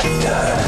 [0.00, 0.59] Thunder.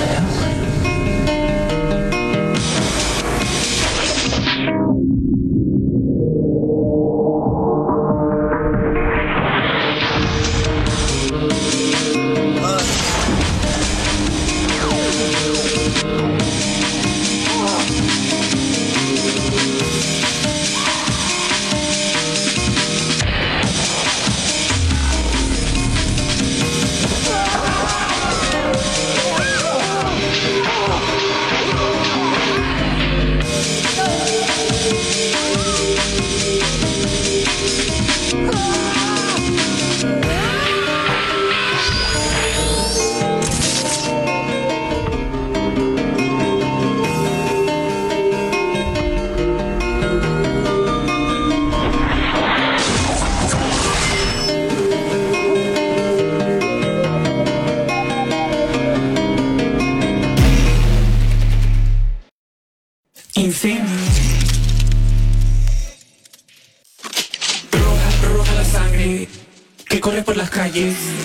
[70.83, 71.22] you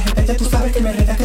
[0.00, 1.16] la gente ya tú sabes que me reta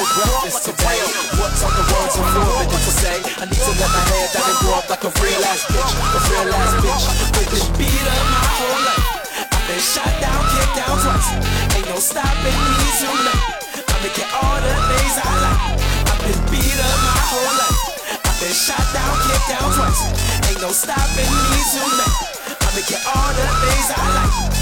[0.00, 1.00] for breakfast today?
[1.36, 3.16] What's on the words of four minutes to say?
[3.36, 5.92] I need to let my hair I can grow up like a real ass bitch,
[5.92, 7.04] a real ass bitch.
[7.36, 9.04] I've been beat up my whole life.
[9.52, 11.28] I've been shot down, kicked down twice.
[11.76, 13.44] Ain't no stopping me tonight.
[13.76, 15.62] I'm making all the things I like.
[16.08, 17.80] I've been beat up my whole life.
[18.24, 20.00] I've been shot down, kicked down twice.
[20.48, 22.16] Ain't no stopping me tonight.
[22.56, 24.59] I'm making all the things I like.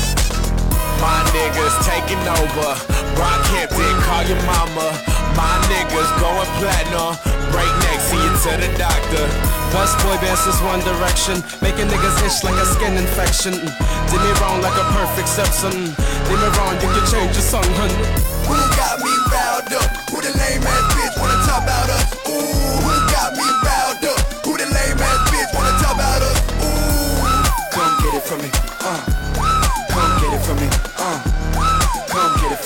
[1.01, 2.71] My niggas taking over.
[3.15, 4.95] Brock Hampton, call your mama.
[5.39, 7.15] My niggas going platinum.
[7.55, 9.25] Break neck, see you to the doctor.
[9.73, 13.55] Bus boy bands is one direction, making niggas itch like a skin infection.
[13.55, 14.11] Mm.
[14.11, 15.95] Did me wrong like a perfect Simpson.
[16.27, 17.91] Did me wrong, you can change your song, hun.
[18.49, 19.98] Who got me riled up?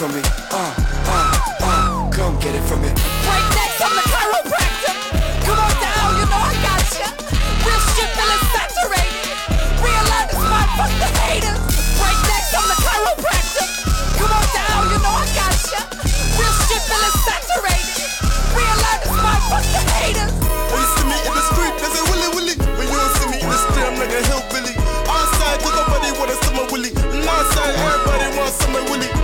[0.03, 0.75] From me, uh,
[1.15, 1.31] uh,
[1.63, 2.11] uh.
[2.11, 2.91] Come get it from me.
[2.91, 4.95] Break necks, I'm the chiropractor.
[5.47, 7.07] Come on down, you know I got ya.
[7.63, 9.31] Real shit feeling saturated.
[9.79, 11.55] Realize it's my fuck the haters.
[12.03, 13.67] Break necks, I'm the chiropractor.
[14.19, 15.81] Come on down, you know I got ya.
[16.35, 18.11] Real shit feeling saturated.
[18.59, 20.35] Realize it's my fuck the haters.
[20.35, 22.55] When you see me in the street, they say willy willy.
[22.75, 24.75] When you don't see me in the street, I'm like a hillbilly.
[25.07, 26.91] Outside, cause nobody wanna summer willy.
[26.91, 29.22] And outside, everybody wants summer willy.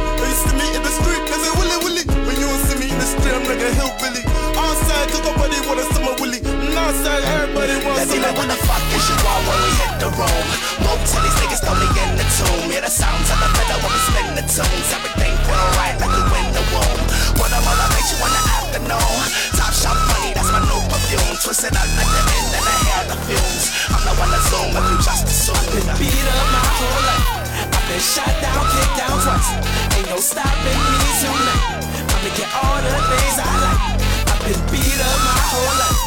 [6.89, 9.93] Outside, everybody wants Let me know when the fuck is you all when we hit
[10.01, 10.47] the room.
[10.81, 12.73] Move till these niggas throw me in the tomb.
[12.73, 14.89] Hear the sounds of the fiddle when we spin the tunes.
[14.97, 17.01] Everything feel right like we win the womb.
[17.37, 19.21] What I'm all make you in the afternoon.
[19.61, 21.37] Top shop money, that's my new perfume.
[21.45, 23.65] Twisted out like the end and the hair, the fumes.
[23.93, 25.61] I'm the one to zoom if you just assume.
[25.61, 27.27] I've been beat up my whole life.
[27.69, 29.51] I've been shot down, kicked down twice.
[29.93, 31.85] Ain't no stopping me tonight.
[31.85, 33.83] I'm making all the things I like.
[34.25, 35.98] I've been beat up my whole life.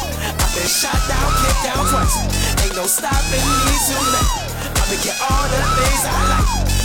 [0.72, 2.16] Shot down, kicked down twice.
[2.64, 4.80] Ain't no stopping me tonight.
[4.80, 6.81] I'm making all the things I like.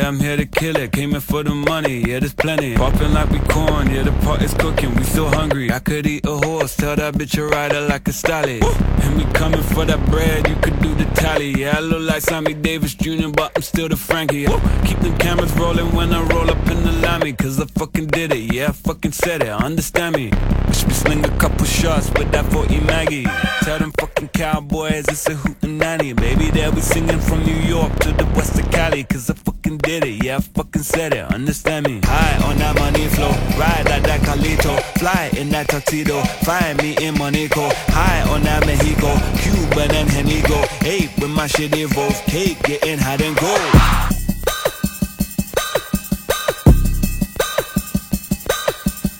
[0.00, 0.92] Yeah, I'm here to kill it.
[0.92, 2.02] Came in for the money.
[2.08, 2.74] Yeah, there's plenty.
[2.74, 3.90] Popping like we corn.
[3.90, 4.94] Yeah, the pot is cooking.
[4.94, 5.70] We so hungry.
[5.70, 6.74] I could eat a horse.
[6.74, 8.64] Tell that bitch a rider like a stallion.
[9.02, 10.48] And we coming for that bread.
[10.48, 11.50] You could do the tally.
[11.50, 14.46] Yeah, I look like Sammy Davis Jr., but I'm still the Frankie.
[14.86, 17.34] Keep them cameras rolling when I roll up in the lammy.
[17.34, 18.54] Cause I fucking did it.
[18.54, 19.50] Yeah, I fucking said it.
[19.50, 20.32] Understand me.
[20.66, 23.26] Wish me sling a couple shots with that 40 Maggie.
[23.64, 26.16] Tell them fucking cowboys it's a hootin' hootenanny.
[26.16, 29.04] Baby, they'll be singing from New York to the west of Cali.
[29.04, 30.24] Cause I fucking did it.
[30.24, 31.24] Yeah, I fucking said it.
[31.32, 32.00] Understand me.
[32.04, 33.30] High on that money flow.
[33.58, 34.80] Ride like that Carlito.
[34.98, 36.22] Fly in that tuxedo.
[36.44, 37.68] Find me in Monaco.
[37.88, 39.14] High on that Mexico.
[39.40, 40.58] Cuban and Henigo.
[40.86, 42.14] Eight with my shit evolve.
[42.26, 43.60] Cake getting hot and cold.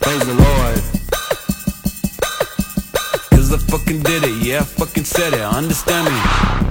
[0.01, 0.91] Praise the Lord.
[3.31, 6.70] Cause I fucking did it, yeah, I fucking said it, understand me.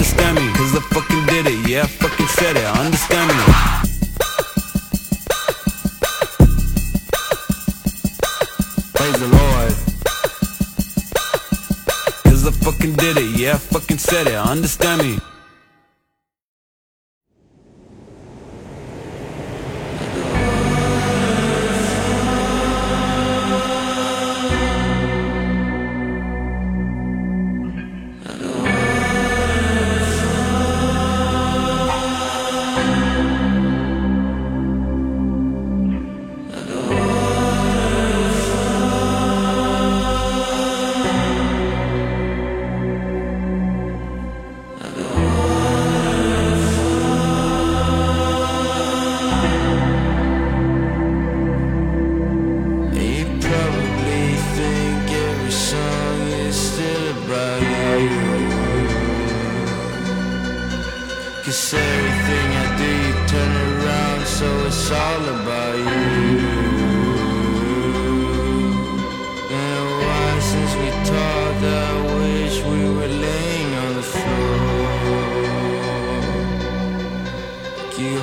[0.00, 0.50] Understand me.
[0.54, 3.34] Cause I fucking did it, yeah, I fucking said it, understand me.
[8.94, 9.74] Praise the Lord.
[12.24, 15.29] Cause I fucking did it, yeah, I fucking said it, understand me.
[61.50, 66.38] Cause everything I do, you turn around, so it's all about you.
[69.48, 71.90] Been a while since we talked, I
[72.22, 74.60] wish we were laying on the floor.
[77.98, 78.14] You